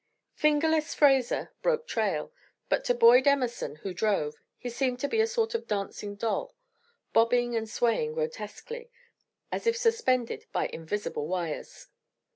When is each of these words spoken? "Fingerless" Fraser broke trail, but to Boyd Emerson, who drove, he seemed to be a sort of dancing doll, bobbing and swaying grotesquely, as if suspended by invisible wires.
"Fingerless" 0.33 0.95
Fraser 0.95 1.51
broke 1.61 1.85
trail, 1.85 2.31
but 2.69 2.83
to 2.85 2.95
Boyd 2.95 3.27
Emerson, 3.27 3.75
who 3.75 3.93
drove, 3.93 4.33
he 4.57 4.67
seemed 4.67 4.99
to 5.01 5.07
be 5.07 5.21
a 5.21 5.27
sort 5.27 5.53
of 5.53 5.67
dancing 5.67 6.15
doll, 6.15 6.55
bobbing 7.13 7.55
and 7.55 7.69
swaying 7.69 8.13
grotesquely, 8.13 8.89
as 9.51 9.67
if 9.67 9.77
suspended 9.77 10.47
by 10.51 10.69
invisible 10.69 11.27
wires. 11.27 11.89